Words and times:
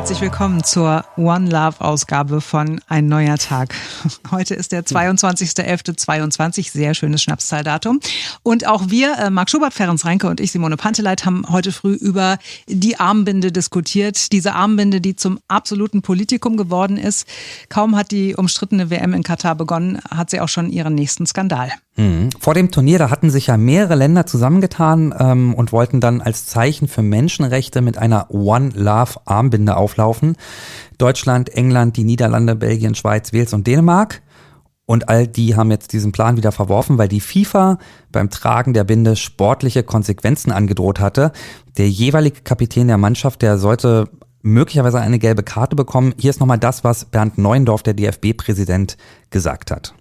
Herzlich 0.00 0.22
willkommen 0.22 0.64
zur 0.64 1.04
One 1.18 1.50
Love 1.50 1.78
Ausgabe 1.82 2.40
von 2.40 2.80
Ein 2.88 3.08
neuer 3.08 3.36
Tag. 3.36 3.74
Heute 4.30 4.54
ist 4.54 4.72
der 4.72 4.82
22.11.22, 4.82 6.70
sehr 6.70 6.94
schönes 6.94 7.22
Schnapszahldatum. 7.22 8.00
Und 8.42 8.66
auch 8.66 8.88
wir, 8.88 9.18
äh, 9.18 9.28
Marc 9.28 9.50
Schubert, 9.50 9.74
Ferenc 9.74 10.02
Reinke 10.02 10.28
und 10.28 10.40
ich, 10.40 10.52
Simone 10.52 10.78
Panteleit, 10.78 11.26
haben 11.26 11.44
heute 11.50 11.70
früh 11.70 11.92
über 11.92 12.38
die 12.66 12.98
Armbinde 12.98 13.52
diskutiert. 13.52 14.32
Diese 14.32 14.54
Armbinde, 14.54 15.02
die 15.02 15.16
zum 15.16 15.38
absoluten 15.48 16.00
Politikum 16.00 16.56
geworden 16.56 16.96
ist. 16.96 17.28
Kaum 17.68 17.94
hat 17.94 18.10
die 18.10 18.34
umstrittene 18.34 18.88
WM 18.88 19.12
in 19.12 19.22
Katar 19.22 19.54
begonnen, 19.54 20.00
hat 20.10 20.30
sie 20.30 20.40
auch 20.40 20.48
schon 20.48 20.70
ihren 20.70 20.94
nächsten 20.94 21.26
Skandal. 21.26 21.72
Mhm. 21.96 22.30
Vor 22.38 22.54
dem 22.54 22.70
Turnier, 22.70 22.98
da 22.98 23.10
hatten 23.10 23.30
sich 23.30 23.48
ja 23.48 23.56
mehrere 23.56 23.94
Länder 23.94 24.26
zusammengetan 24.26 25.14
ähm, 25.18 25.54
und 25.54 25.72
wollten 25.72 26.00
dann 26.00 26.20
als 26.20 26.46
Zeichen 26.46 26.88
für 26.88 27.02
Menschenrechte 27.02 27.80
mit 27.80 27.98
einer 27.98 28.30
One 28.30 28.70
Love 28.74 29.20
Armbinde 29.24 29.76
auflaufen. 29.76 30.36
Deutschland, 30.98 31.50
England, 31.50 31.96
die 31.96 32.04
Niederlande, 32.04 32.56
Belgien, 32.56 32.94
Schweiz, 32.94 33.32
Wales 33.32 33.52
und 33.52 33.66
Dänemark. 33.66 34.22
Und 34.86 35.08
all 35.08 35.28
die 35.28 35.54
haben 35.54 35.70
jetzt 35.70 35.92
diesen 35.92 36.10
Plan 36.10 36.36
wieder 36.36 36.50
verworfen, 36.50 36.98
weil 36.98 37.06
die 37.06 37.20
FIFA 37.20 37.78
beim 38.10 38.28
Tragen 38.28 38.72
der 38.72 38.82
Binde 38.82 39.14
sportliche 39.14 39.84
Konsequenzen 39.84 40.50
angedroht 40.50 40.98
hatte. 40.98 41.30
Der 41.78 41.88
jeweilige 41.88 42.40
Kapitän 42.40 42.88
der 42.88 42.98
Mannschaft, 42.98 43.42
der 43.42 43.56
sollte 43.56 44.08
möglicherweise 44.42 45.00
eine 45.00 45.20
gelbe 45.20 45.42
Karte 45.42 45.76
bekommen. 45.76 46.14
Hier 46.18 46.30
ist 46.30 46.40
nochmal 46.40 46.58
das, 46.58 46.82
was 46.82 47.04
Bernd 47.04 47.38
Neuendorf, 47.38 47.84
der 47.84 47.94
DFB-Präsident, 47.94 48.96
gesagt 49.30 49.70
hat. 49.70 49.94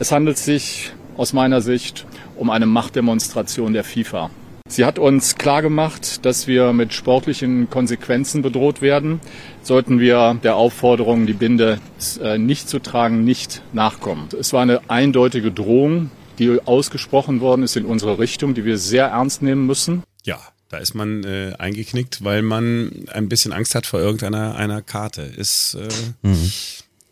Es 0.00 0.10
handelt 0.10 0.38
sich 0.38 0.92
aus 1.16 1.32
meiner 1.32 1.60
Sicht 1.60 2.06
um 2.36 2.50
eine 2.50 2.66
Machtdemonstration 2.66 3.72
der 3.72 3.84
FIFA. 3.84 4.30
Sie 4.68 4.86
hat 4.86 4.98
uns 4.98 5.34
klargemacht, 5.34 6.24
dass 6.24 6.46
wir 6.46 6.72
mit 6.72 6.94
sportlichen 6.94 7.68
Konsequenzen 7.68 8.40
bedroht 8.40 8.80
werden, 8.80 9.20
sollten 9.62 10.00
wir 10.00 10.38
der 10.42 10.56
Aufforderung, 10.56 11.26
die 11.26 11.34
Binde 11.34 11.78
äh, 12.22 12.38
nicht 12.38 12.68
zu 12.68 12.78
tragen, 12.78 13.22
nicht 13.24 13.60
nachkommen. 13.72 14.28
Es 14.38 14.52
war 14.54 14.62
eine 14.62 14.80
eindeutige 14.88 15.52
Drohung, 15.52 16.10
die 16.38 16.58
ausgesprochen 16.64 17.40
worden 17.40 17.64
ist 17.64 17.76
in 17.76 17.84
unsere 17.84 18.18
Richtung, 18.18 18.54
die 18.54 18.64
wir 18.64 18.78
sehr 18.78 19.08
ernst 19.08 19.42
nehmen 19.42 19.66
müssen. 19.66 20.04
Ja, 20.24 20.38
da 20.70 20.78
ist 20.78 20.94
man 20.94 21.22
äh, 21.24 21.52
eingeknickt, 21.58 22.24
weil 22.24 22.40
man 22.40 23.04
ein 23.12 23.28
bisschen 23.28 23.52
Angst 23.52 23.74
hat 23.74 23.84
vor 23.84 24.00
irgendeiner 24.00 24.54
einer 24.54 24.80
Karte. 24.80 25.20
Ist 25.22 25.74
äh, 25.74 26.26
mhm 26.26 26.50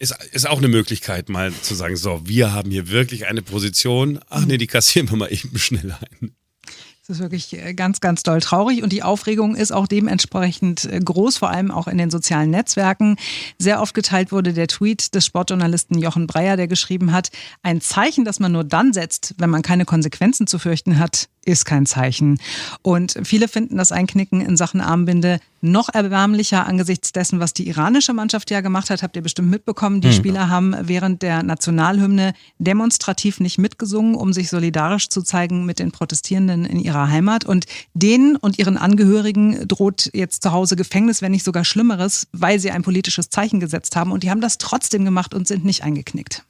ist, 0.01 0.17
ist 0.33 0.49
auch 0.49 0.59
eine 0.59 0.69
Möglichkeit, 0.69 1.29
mal 1.29 1.53
zu 1.53 1.75
sagen, 1.75 1.95
so, 1.95 2.23
wir 2.25 2.53
haben 2.53 2.71
hier 2.71 2.89
wirklich 2.89 3.27
eine 3.27 3.43
Position. 3.43 4.19
Ach 4.29 4.45
nee, 4.47 4.57
die 4.57 4.67
kassieren 4.67 5.09
wir 5.11 5.17
mal 5.17 5.33
eben 5.33 5.57
schnell 5.59 5.93
ein. 5.93 6.35
Das 7.11 7.17
ist 7.17 7.23
wirklich 7.25 7.53
äh, 7.55 7.75
ganz, 7.75 8.01
ganz 8.01 8.23
doll 8.23 8.41
traurig 8.41 8.85
und 8.85 8.93
die 8.93 9.03
Aufregung 9.03 9.57
ist 9.57 9.73
auch 9.73 9.89
dementsprechend 9.89 10.85
äh, 10.85 11.01
groß, 11.01 11.39
vor 11.39 11.51
allem 11.51 11.73
auch 11.73 11.89
in 11.89 11.99
den 11.99 12.09
sozialen 12.09 12.51
Netzwerken. 12.51 13.17
Sehr 13.59 13.83
oft 13.83 13.95
geteilt 13.95 14.31
wurde 14.31 14.53
der 14.53 14.69
Tweet 14.69 15.13
des 15.17 15.27
Sportjournalisten 15.27 15.99
Jochen 15.99 16.29
Breyer, 16.29 16.57
der 16.57 16.69
geschrieben 16.69 17.11
hat, 17.11 17.33
ein 17.65 17.81
Zeichen, 17.81 18.25
das 18.25 18.39
man 18.39 18.53
nur 18.53 18.63
dann 18.63 18.93
setzt, 18.93 19.35
wenn 19.39 19.51
man 19.51 19.63
keine 19.63 19.87
Konsequenzen 19.87 20.47
zu 20.47 20.61
fürchten 20.61 21.01
hat, 21.01 21.29
ist 21.45 21.65
kein 21.65 21.87
Zeichen. 21.87 22.39
Und 22.83 23.19
viele 23.25 23.49
finden 23.49 23.77
das 23.77 23.93
Einknicken 23.93 24.41
in 24.41 24.57
Sachen 24.57 24.81
Armbinde 24.81 25.41
noch 25.63 25.89
erbärmlicher 25.93 26.67
angesichts 26.67 27.13
dessen, 27.13 27.41
was 27.41 27.53
die 27.53 27.69
iranische 27.69 28.13
Mannschaft 28.13 28.51
ja 28.51 28.61
gemacht 28.61 28.91
hat. 28.91 29.03
Habt 29.03 29.17
ihr 29.17 29.23
bestimmt 29.23 29.51
mitbekommen. 29.51 30.01
Die 30.01 30.09
mhm. 30.09 30.13
Spieler 30.13 30.49
haben 30.49 30.75
während 30.83 31.23
der 31.23 31.43
Nationalhymne 31.43 32.35
demonstrativ 32.59 33.41
nicht 33.41 33.59
mitgesungen, 33.59 34.15
um 34.15 34.33
sich 34.33 34.49
solidarisch 34.49 35.09
zu 35.09 35.23
zeigen 35.23 35.67
mit 35.67 35.79
den 35.79 35.93
Protestierenden 35.93 36.65
in 36.65 36.79
ihrer 37.01 37.11
Heimat. 37.11 37.45
Und 37.45 37.67
denen 37.95 38.37
und 38.37 38.59
ihren 38.59 38.77
Angehörigen 38.77 39.67
droht 39.67 40.11
jetzt 40.13 40.43
zu 40.43 40.53
Hause 40.53 40.77
Gefängnis, 40.77 41.23
wenn 41.23 41.33
nicht 41.33 41.45
sogar 41.45 41.65
Schlimmeres, 41.65 42.29
weil 42.33 42.59
sie 42.59 42.71
ein 42.71 42.83
politisches 42.83 43.31
Zeichen 43.31 43.61
gesetzt 43.61 43.97
haben. 43.97 44.13
Und 44.13 44.23
die 44.23 44.31
haben 44.31 44.41
das 44.41 44.59
trotzdem 44.59 45.05
gemacht 45.05 45.35
und 45.35 45.49
sind 45.49 45.65
nicht 45.65 45.83
eingeknickt. 45.83 46.45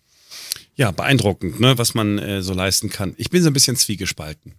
Ja, 0.77 0.91
beeindruckend, 0.93 1.61
ne, 1.61 1.77
was 1.77 1.94
man 1.94 2.19
äh, 2.19 2.43
so 2.43 2.55
leisten 2.55 2.91
kann. 2.91 3.15
Ich 3.16 3.31
bin 3.31 3.43
so 3.43 3.50
ein 3.50 3.53
bisschen 3.53 3.77
zwiegespalten, 3.77 4.55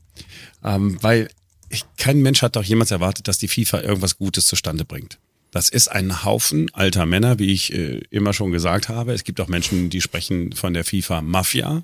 ähm, 0.63 0.97
weil 1.01 1.29
ich, 1.69 1.85
kein 1.97 2.21
Mensch 2.21 2.41
hat 2.41 2.55
doch 2.55 2.63
jemals 2.63 2.91
erwartet, 2.91 3.27
dass 3.27 3.37
die 3.37 3.47
FIFA 3.47 3.81
irgendwas 3.81 4.17
Gutes 4.17 4.45
zustande 4.45 4.85
bringt. 4.85 5.17
Das 5.51 5.69
ist 5.69 5.87
ein 5.87 6.23
Haufen 6.23 6.69
alter 6.73 7.05
Männer, 7.05 7.39
wie 7.39 7.51
ich 7.51 7.73
äh, 7.73 8.01
immer 8.09 8.33
schon 8.33 8.51
gesagt 8.51 8.87
habe. 8.87 9.13
Es 9.13 9.23
gibt 9.23 9.41
auch 9.41 9.47
Menschen, 9.47 9.89
die 9.89 10.01
sprechen 10.01 10.53
von 10.53 10.73
der 10.73 10.85
FIFA-Mafia. 10.85 11.83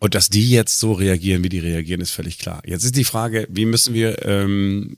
Und 0.00 0.14
dass 0.14 0.30
die 0.30 0.50
jetzt 0.50 0.80
so 0.80 0.92
reagieren, 0.92 1.44
wie 1.44 1.50
die 1.50 1.58
reagieren, 1.58 2.00
ist 2.00 2.10
völlig 2.10 2.38
klar. 2.38 2.62
Jetzt 2.66 2.84
ist 2.84 2.96
die 2.96 3.04
Frage, 3.04 3.46
wie 3.50 3.66
müssen 3.66 3.94
wir 3.94 4.24
ähm, 4.26 4.96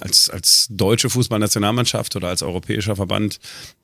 als, 0.00 0.30
als 0.30 0.66
deutsche 0.70 1.10
Fußballnationalmannschaft 1.10 2.16
oder 2.16 2.28
als 2.28 2.42
europäischer 2.42 2.96
Verband 2.96 3.38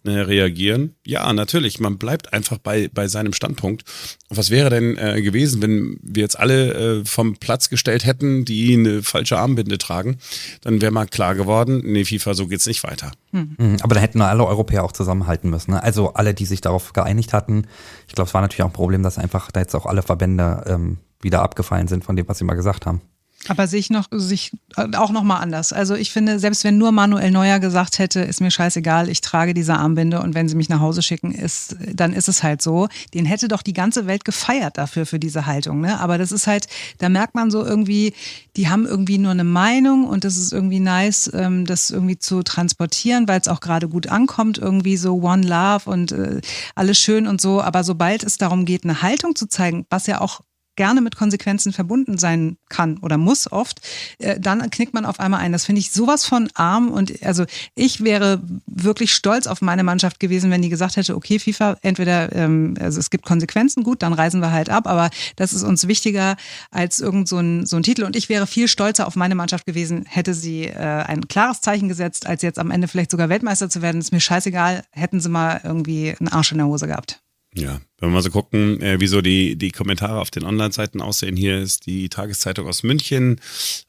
äh, 0.04 0.10
reagieren? 0.10 0.94
Ja, 1.06 1.32
natürlich. 1.32 1.80
Man 1.80 1.98
bleibt 1.98 2.32
einfach 2.32 2.58
bei, 2.58 2.88
bei 2.92 3.08
seinem 3.08 3.32
Standpunkt. 3.32 3.84
was 4.28 4.50
wäre 4.50 4.70
denn 4.70 4.96
äh, 4.96 5.22
gewesen, 5.22 5.62
wenn 5.62 5.98
wir 6.02 6.22
jetzt 6.22 6.38
alle 6.38 7.00
äh, 7.00 7.04
vom 7.04 7.36
Platz 7.36 7.68
gestellt 7.68 8.04
hätten, 8.04 8.44
die 8.44 8.74
eine 8.74 9.02
falsche 9.02 9.38
Armbinde 9.38 9.78
tragen? 9.78 10.18
Dann 10.62 10.80
wäre 10.80 10.92
mal 10.92 11.06
klar 11.06 11.34
geworden, 11.34 11.82
nee, 11.84 12.04
FIFA, 12.04 12.34
so 12.34 12.46
geht's 12.46 12.66
nicht 12.66 12.82
weiter. 12.84 13.12
Hm. 13.32 13.76
Aber 13.82 13.94
da 13.94 14.00
hätten 14.00 14.20
alle 14.20 14.46
Europäer 14.46 14.84
auch 14.84 14.92
zusammenhalten 14.92 15.50
müssen. 15.50 15.72
Ne? 15.72 15.82
Also 15.82 16.14
alle, 16.14 16.34
die 16.34 16.46
sich 16.46 16.60
darauf 16.60 16.92
geeinigt 16.92 17.32
hatten. 17.32 17.66
Ich 18.06 18.14
glaube, 18.14 18.28
es 18.28 18.34
war 18.34 18.40
natürlich 18.40 18.62
auch 18.62 18.68
ein 18.68 18.72
Problem, 18.72 19.02
dass 19.02 19.18
einfach 19.18 19.50
da 19.50 19.60
jetzt 19.60 19.74
auch 19.74 19.86
alle 19.86 20.02
Verbände 20.02 20.64
ähm, 20.66 20.98
wieder 21.20 21.42
abgefallen 21.42 21.88
sind 21.88 22.04
von 22.04 22.16
dem, 22.16 22.28
was 22.28 22.38
sie 22.38 22.44
mal 22.44 22.54
gesagt 22.54 22.86
haben. 22.86 23.00
Aber 23.46 23.68
sehe 23.68 23.78
ich 23.78 23.88
noch, 23.88 24.06
sich 24.10 24.50
auch 24.76 25.10
noch 25.10 25.22
mal 25.22 25.36
anders. 25.36 25.72
Also 25.72 25.94
ich 25.94 26.10
finde, 26.10 26.38
selbst 26.38 26.64
wenn 26.64 26.76
nur 26.76 26.90
Manuel 26.90 27.30
Neuer 27.30 27.60
gesagt 27.60 27.98
hätte, 27.98 28.20
ist 28.20 28.40
mir 28.40 28.50
scheißegal, 28.50 29.08
ich 29.08 29.20
trage 29.20 29.54
diese 29.54 29.74
Armbinde 29.74 30.20
und 30.20 30.34
wenn 30.34 30.48
sie 30.48 30.56
mich 30.56 30.68
nach 30.68 30.80
Hause 30.80 31.02
schicken, 31.02 31.32
ist, 31.32 31.76
dann 31.94 32.12
ist 32.12 32.28
es 32.28 32.42
halt 32.42 32.60
so. 32.60 32.88
Den 33.14 33.26
hätte 33.26 33.46
doch 33.46 33.62
die 33.62 33.72
ganze 33.72 34.06
Welt 34.06 34.24
gefeiert 34.24 34.76
dafür, 34.76 35.06
für 35.06 35.20
diese 35.20 35.46
Haltung. 35.46 35.80
Ne? 35.80 36.00
Aber 36.00 36.18
das 36.18 36.32
ist 36.32 36.46
halt, 36.48 36.66
da 36.98 37.08
merkt 37.08 37.36
man 37.36 37.50
so 37.50 37.64
irgendwie, 37.64 38.12
die 38.56 38.68
haben 38.68 38.86
irgendwie 38.86 39.18
nur 39.18 39.30
eine 39.30 39.44
Meinung 39.44 40.04
und 40.04 40.24
das 40.24 40.36
ist 40.36 40.52
irgendwie 40.52 40.80
nice, 40.80 41.30
ähm, 41.32 41.64
das 41.64 41.90
irgendwie 41.90 42.18
zu 42.18 42.42
transportieren, 42.42 43.28
weil 43.28 43.40
es 43.40 43.48
auch 43.48 43.60
gerade 43.60 43.88
gut 43.88 44.08
ankommt, 44.08 44.58
irgendwie 44.58 44.96
so 44.96 45.22
One 45.22 45.46
Love 45.46 45.88
und 45.88 46.12
äh, 46.12 46.40
alles 46.74 46.98
schön 46.98 47.28
und 47.28 47.40
so. 47.40 47.62
Aber 47.62 47.84
sobald 47.84 48.24
es 48.24 48.36
darum 48.36 48.64
geht, 48.64 48.82
eine 48.82 49.00
Haltung 49.00 49.36
zu 49.36 49.46
zeigen, 49.46 49.86
was 49.90 50.08
ja 50.08 50.20
auch 50.20 50.40
gerne 50.78 51.00
mit 51.00 51.16
Konsequenzen 51.16 51.72
verbunden 51.72 52.16
sein 52.16 52.56
kann 52.68 52.98
oder 52.98 53.18
muss 53.18 53.50
oft, 53.50 53.80
äh, 54.18 54.38
dann 54.40 54.70
knickt 54.70 54.94
man 54.94 55.04
auf 55.04 55.20
einmal 55.20 55.40
ein. 55.40 55.52
Das 55.52 55.66
finde 55.66 55.80
ich 55.80 55.90
sowas 55.90 56.24
von 56.24 56.48
arm 56.54 56.88
und 56.88 57.22
also 57.22 57.44
ich 57.74 58.02
wäre 58.02 58.40
wirklich 58.66 59.12
stolz 59.12 59.46
auf 59.46 59.60
meine 59.60 59.82
Mannschaft 59.82 60.20
gewesen, 60.20 60.50
wenn 60.50 60.62
die 60.62 60.68
gesagt 60.68 60.96
hätte, 60.96 61.16
okay, 61.16 61.38
FIFA, 61.38 61.76
entweder 61.82 62.32
ähm, 62.34 62.74
also 62.80 63.00
es 63.00 63.10
gibt 63.10 63.26
Konsequenzen, 63.26 63.82
gut, 63.82 64.02
dann 64.02 64.12
reisen 64.12 64.40
wir 64.40 64.52
halt 64.52 64.70
ab, 64.70 64.86
aber 64.86 65.10
das 65.36 65.52
ist 65.52 65.64
uns 65.64 65.88
wichtiger 65.88 66.36
als 66.70 67.00
irgend 67.00 67.28
so 67.28 67.38
ein, 67.38 67.66
so 67.66 67.76
ein 67.76 67.82
Titel 67.82 68.04
und 68.04 68.14
ich 68.14 68.28
wäre 68.28 68.46
viel 68.46 68.68
stolzer 68.68 69.06
auf 69.08 69.16
meine 69.16 69.34
Mannschaft 69.34 69.66
gewesen, 69.66 70.04
hätte 70.06 70.32
sie 70.32 70.64
äh, 70.64 70.76
ein 70.76 71.26
klares 71.26 71.60
Zeichen 71.60 71.88
gesetzt, 71.88 72.26
als 72.26 72.42
jetzt 72.42 72.60
am 72.60 72.70
Ende 72.70 72.86
vielleicht 72.86 73.10
sogar 73.10 73.28
Weltmeister 73.28 73.68
zu 73.68 73.82
werden. 73.82 74.00
Ist 74.00 74.12
mir 74.12 74.20
scheißegal, 74.20 74.84
hätten 74.92 75.20
sie 75.20 75.28
mal 75.28 75.60
irgendwie 75.64 76.14
einen 76.18 76.28
Arsch 76.28 76.52
in 76.52 76.58
der 76.58 76.68
Hose 76.68 76.86
gehabt. 76.86 77.20
Ja, 77.54 77.80
wenn 78.00 78.10
wir 78.10 78.14
mal 78.14 78.22
so 78.22 78.30
gucken, 78.30 78.80
äh, 78.80 79.00
wieso 79.00 79.20
die, 79.20 79.56
die 79.56 79.72
Kommentare 79.72 80.20
auf 80.20 80.30
den 80.30 80.44
Online-Seiten 80.44 81.00
aussehen, 81.00 81.36
hier 81.36 81.58
ist 81.58 81.86
die 81.86 82.08
Tageszeitung 82.08 82.68
aus 82.68 82.84
München. 82.84 83.40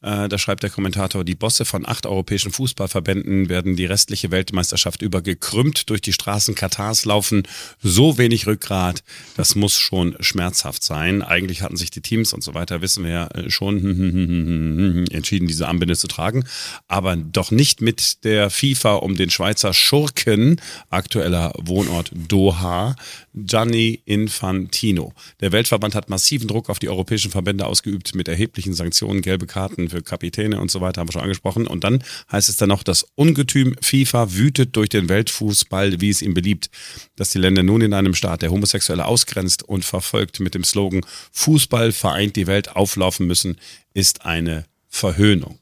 Äh, 0.02 0.28
da 0.28 0.38
schreibt 0.40 0.64
der 0.64 0.72
Kommentator, 0.72 1.24
die 1.24 1.36
Bosse 1.36 1.64
von 1.64 1.88
acht 1.88 2.08
europäischen 2.08 2.52
Fußballverbänden 2.52 3.50
werden 3.50 3.76
die 3.76 3.86
restliche 3.86 4.32
Weltmeisterschaft 4.32 5.04
über 5.04 5.22
gekrümmt 5.22 5.92
durch 5.92 6.02
die 6.02 6.14
Straßen 6.14 6.56
Katars 6.56 7.06
laufen. 7.06 7.44
So 7.84 8.18
wenig 8.18 8.48
Rückgrat, 8.48 9.04
das 9.38 9.54
muss 9.54 9.78
schon 9.78 10.16
schmerzhaft 10.22 10.84
sein. 10.84 11.22
Eigentlich 11.22 11.62
hatten 11.62 11.78
sich 11.78 11.92
die 11.92 12.02
Teams 12.02 12.34
und 12.34 12.44
so 12.44 12.56
weiter, 12.56 12.82
wissen 12.82 13.04
wir 13.04 13.12
ja 13.12 13.28
äh, 13.28 13.52
schon, 13.52 15.06
entschieden, 15.12 15.48
diese 15.48 15.68
Armbinde 15.68 15.96
zu 15.96 16.08
tragen. 16.08 16.46
Aber 16.88 17.16
doch 17.16 17.52
nicht 17.52 17.82
mit 17.82 18.24
der 18.24 18.50
FIFA 18.50 18.96
um 18.96 19.16
den 19.16 19.30
Schweizer 19.30 19.72
Schurken, 19.74 20.60
aktueller 20.90 21.54
Wohnort 21.60 22.12
Doha, 22.14 22.96
Gianni 23.36 23.99
Infantino. 24.06 25.14
Der 25.40 25.52
Weltverband 25.52 25.96
hat 25.96 26.10
massiven 26.10 26.48
Druck 26.48 26.70
auf 26.70 26.80
die 26.80 26.90
europäischen 26.90 27.32
Verbände 27.32 27.66
ausgeübt 27.66 28.16
mit 28.16 28.28
erheblichen 28.28 28.74
Sanktionen, 28.74 29.22
gelbe 29.22 29.48
Karten 29.48 29.90
für 29.90 30.02
Kapitäne 30.02 30.60
und 30.60 30.72
so 30.72 30.82
weiter, 30.82 31.02
haben 31.02 31.10
wir 31.10 31.14
schon 31.14 31.22
angesprochen. 31.22 31.68
Und 31.68 31.84
dann 31.84 32.04
heißt 32.32 32.50
es 32.50 32.58
dann 32.58 32.70
noch, 32.70 32.84
das 32.84 33.06
Ungetüm 33.16 33.76
FIFA 33.82 34.34
wütet 34.34 34.76
durch 34.76 34.90
den 34.90 35.10
Weltfußball, 35.10 36.02
wie 36.02 36.10
es 36.10 36.22
ihm 36.22 36.34
beliebt, 36.34 36.70
dass 37.16 37.30
die 37.30 37.40
Länder 37.40 37.64
nun 37.64 37.82
in 37.82 37.94
einem 37.94 38.16
Staat, 38.16 38.42
der 38.42 38.52
Homosexuelle 38.52 39.06
ausgrenzt 39.06 39.64
und 39.64 39.86
verfolgt 39.86 40.40
mit 40.40 40.56
dem 40.56 40.64
Slogan 40.64 41.02
Fußball 41.32 41.92
vereint 41.92 42.36
die 42.36 42.48
Welt 42.48 42.76
auflaufen 42.76 43.28
müssen, 43.28 43.58
ist 43.94 44.26
eine 44.26 44.66
Verhöhnung. 44.88 45.60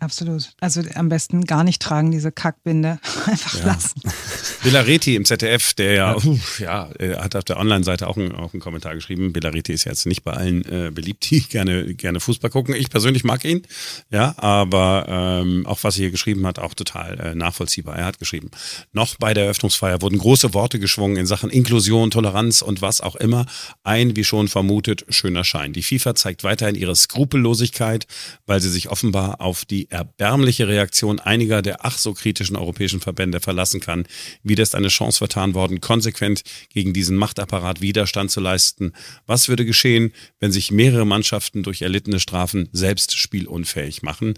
Absolut. 0.00 0.54
Also 0.60 0.82
am 0.94 1.10
besten 1.10 1.44
gar 1.44 1.62
nicht 1.62 1.82
tragen, 1.82 2.10
diese 2.10 2.32
Kackbinde. 2.32 2.98
Einfach 3.26 3.58
ja. 3.58 3.66
lassen. 3.66 4.00
Villareti 4.62 5.14
im 5.14 5.26
ZDF, 5.26 5.74
der 5.74 5.92
ja, 5.92 6.16
ja, 6.58 6.88
hat 7.22 7.36
auf 7.36 7.44
der 7.44 7.58
Online-Seite 7.58 8.08
auch, 8.08 8.16
ein, 8.16 8.34
auch 8.34 8.54
einen 8.54 8.60
Kommentar 8.60 8.94
geschrieben. 8.94 9.34
Villareti 9.34 9.74
ist 9.74 9.84
jetzt 9.84 10.06
nicht 10.06 10.24
bei 10.24 10.32
allen 10.32 10.64
äh, 10.64 10.90
beliebt, 10.90 11.30
die 11.30 11.40
gerne, 11.48 11.94
gerne 11.94 12.18
Fußball 12.18 12.50
gucken. 12.50 12.74
Ich 12.74 12.88
persönlich 12.88 13.24
mag 13.24 13.44
ihn, 13.44 13.66
ja, 14.10 14.34
aber 14.38 15.04
ähm, 15.08 15.66
auch 15.66 15.84
was 15.84 15.96
er 15.96 16.00
hier 16.00 16.10
geschrieben 16.10 16.46
hat, 16.46 16.58
auch 16.58 16.72
total 16.72 17.20
äh, 17.20 17.34
nachvollziehbar. 17.34 17.96
Er 17.96 18.06
hat 18.06 18.18
geschrieben, 18.18 18.50
noch 18.92 19.16
bei 19.16 19.34
der 19.34 19.44
Eröffnungsfeier 19.44 20.00
wurden 20.00 20.16
große 20.16 20.54
Worte 20.54 20.78
geschwungen 20.78 21.18
in 21.18 21.26
Sachen 21.26 21.50
Inklusion, 21.50 22.10
Toleranz 22.10 22.62
und 22.62 22.80
was 22.80 23.02
auch 23.02 23.16
immer. 23.16 23.44
Ein, 23.84 24.16
wie 24.16 24.24
schon 24.24 24.48
vermutet, 24.48 25.04
schöner 25.10 25.44
Schein. 25.44 25.74
Die 25.74 25.82
FIFA 25.82 26.14
zeigt 26.14 26.42
weiterhin 26.42 26.74
ihre 26.74 26.96
Skrupellosigkeit, 26.96 28.06
weil 28.46 28.60
sie 28.60 28.70
sich 28.70 28.88
offenbar 28.88 29.42
auf 29.42 29.66
die 29.66 29.89
erbärmliche 29.90 30.68
Reaktion 30.68 31.20
einiger 31.20 31.62
der 31.62 31.84
ach 31.84 31.98
so 31.98 32.14
kritischen 32.14 32.56
europäischen 32.56 33.00
Verbände 33.00 33.40
verlassen 33.40 33.80
kann. 33.80 34.06
Wieder 34.42 34.62
ist 34.62 34.74
eine 34.74 34.88
Chance 34.88 35.18
vertan 35.18 35.54
worden, 35.54 35.80
konsequent 35.80 36.42
gegen 36.72 36.92
diesen 36.92 37.16
Machtapparat 37.16 37.80
Widerstand 37.80 38.30
zu 38.30 38.40
leisten. 38.40 38.92
Was 39.26 39.48
würde 39.48 39.66
geschehen, 39.66 40.12
wenn 40.38 40.52
sich 40.52 40.70
mehrere 40.70 41.06
Mannschaften 41.06 41.62
durch 41.62 41.82
erlittene 41.82 42.20
Strafen 42.20 42.68
selbst 42.72 43.16
spielunfähig 43.16 44.02
machen? 44.02 44.34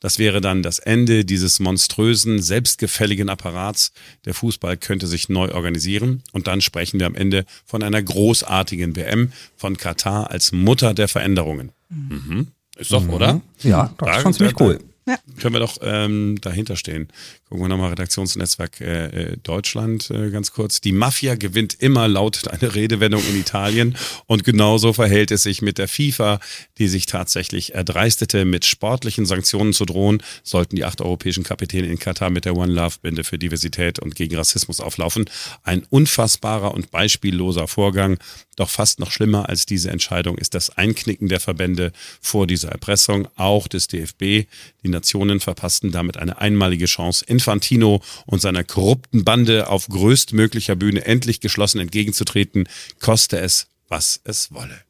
Das 0.00 0.18
wäre 0.18 0.40
dann 0.40 0.62
das 0.62 0.78
Ende 0.78 1.24
dieses 1.24 1.60
monströsen, 1.60 2.42
selbstgefälligen 2.42 3.28
Apparats. 3.28 3.92
Der 4.24 4.34
Fußball 4.34 4.76
könnte 4.76 5.06
sich 5.06 5.28
neu 5.28 5.52
organisieren 5.52 6.22
und 6.32 6.46
dann 6.46 6.60
sprechen 6.60 7.00
wir 7.00 7.06
am 7.06 7.14
Ende 7.14 7.46
von 7.64 7.82
einer 7.82 8.02
großartigen 8.02 8.96
WM 8.96 9.32
von 9.56 9.76
Katar 9.76 10.30
als 10.30 10.52
Mutter 10.52 10.94
der 10.94 11.08
Veränderungen. 11.08 11.72
Mhm. 11.88 12.48
Ist 12.76 12.92
doch, 12.92 13.04
mhm. 13.04 13.10
oder? 13.10 13.40
Ja, 13.62 13.94
das 13.98 14.16
ist 14.16 14.22
schon 14.22 14.34
ziemlich 14.34 14.60
cool. 14.60 14.78
Ja. 15.06 15.18
Können 15.38 15.54
wir 15.54 15.60
doch 15.60 15.78
ähm, 15.82 16.36
dahinter 16.40 16.74
stehen. 16.74 17.08
Gucken 17.48 17.64
wir 17.64 17.68
nochmal 17.68 17.90
Redaktionsnetzwerk 17.90 18.80
äh, 18.80 19.06
äh, 19.06 19.36
Deutschland 19.40 20.10
äh, 20.10 20.30
ganz 20.30 20.50
kurz. 20.50 20.80
Die 20.80 20.90
Mafia 20.90 21.36
gewinnt 21.36 21.74
immer 21.74 22.08
laut 22.08 22.48
eine 22.48 22.74
Redewendung 22.74 23.22
in 23.28 23.38
Italien 23.38 23.96
und 24.26 24.42
genauso 24.42 24.92
verhält 24.92 25.30
es 25.30 25.44
sich 25.44 25.62
mit 25.62 25.78
der 25.78 25.86
FIFA, 25.86 26.40
die 26.78 26.88
sich 26.88 27.06
tatsächlich 27.06 27.74
erdreistete, 27.74 28.44
mit 28.44 28.64
sportlichen 28.64 29.26
Sanktionen 29.26 29.72
zu 29.72 29.84
drohen, 29.84 30.24
sollten 30.42 30.74
die 30.74 30.84
acht 30.84 31.00
europäischen 31.00 31.44
Kapitäne 31.44 31.86
in 31.86 32.00
Katar 32.00 32.30
mit 32.30 32.44
der 32.44 32.56
One 32.56 32.72
Love 32.72 32.96
Binde 33.00 33.22
für 33.22 33.38
Diversität 33.38 34.00
und 34.00 34.16
gegen 34.16 34.34
Rassismus 34.34 34.80
auflaufen. 34.80 35.26
Ein 35.62 35.86
unfassbarer 35.88 36.74
und 36.74 36.90
beispielloser 36.90 37.68
Vorgang. 37.68 38.18
Doch 38.56 38.70
fast 38.70 38.98
noch 38.98 39.10
schlimmer 39.10 39.48
als 39.48 39.66
diese 39.66 39.90
Entscheidung 39.90 40.38
ist 40.38 40.54
das 40.54 40.76
Einknicken 40.76 41.28
der 41.28 41.40
Verbände 41.40 41.92
vor 42.20 42.46
dieser 42.46 42.70
Erpressung, 42.70 43.28
auch 43.36 43.68
des 43.68 43.86
DFB. 43.86 44.48
Die 44.82 44.88
Nationen 44.88 45.40
verpassten 45.40 45.92
damit 45.92 46.16
eine 46.16 46.38
einmalige 46.38 46.86
Chance, 46.86 47.24
Infantino 47.26 48.02
und 48.24 48.40
seiner 48.40 48.64
korrupten 48.64 49.24
Bande 49.24 49.68
auf 49.68 49.88
größtmöglicher 49.88 50.74
Bühne 50.74 51.04
endlich 51.04 51.40
geschlossen 51.40 51.80
entgegenzutreten, 51.80 52.68
koste 52.98 53.38
es, 53.38 53.68
was 53.88 54.20
es 54.24 54.52
wolle. 54.52 54.80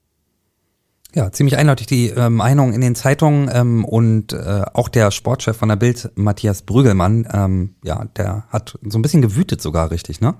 Ja, 1.14 1.32
ziemlich 1.32 1.56
eindeutig 1.56 1.86
die 1.86 2.10
äh, 2.10 2.28
Meinung 2.28 2.74
in 2.74 2.82
den 2.82 2.94
Zeitungen 2.94 3.48
ähm, 3.50 3.84
und 3.86 4.34
äh, 4.34 4.62
auch 4.74 4.88
der 4.88 5.10
Sportchef 5.10 5.56
von 5.56 5.70
der 5.70 5.76
Bild, 5.76 6.10
Matthias 6.14 6.62
Brügelmann, 6.62 7.26
ähm, 7.32 7.74
ja, 7.82 8.04
der 8.16 8.44
hat 8.50 8.78
so 8.82 8.98
ein 8.98 9.02
bisschen 9.02 9.22
gewütet 9.22 9.62
sogar 9.62 9.90
richtig, 9.90 10.20
ne? 10.20 10.34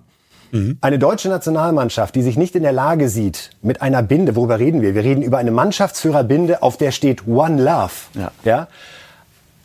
Mhm. 0.53 0.79
Eine 0.81 0.99
deutsche 0.99 1.29
Nationalmannschaft, 1.29 2.15
die 2.15 2.23
sich 2.23 2.37
nicht 2.37 2.55
in 2.55 2.63
der 2.63 2.73
Lage 2.73 3.09
sieht, 3.09 3.51
mit 3.63 3.83
einer 3.83 4.03
Binde, 4.03 4.37
worüber 4.37 4.59
reden 4.59 4.83
wir? 4.83 4.95
Wir 4.95 5.05
reden 5.05 5.23
über 5.23 5.39
eine 5.39 5.51
Mannschaftsführerbinde, 5.51 6.63
auf 6.63 6.77
der 6.77 6.93
steht 6.93 7.27
One 7.27 7.63
Love. 7.63 7.93
Ja. 8.15 8.31
ja? 8.45 8.69